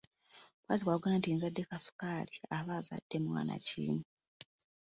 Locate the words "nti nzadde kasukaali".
1.19-2.35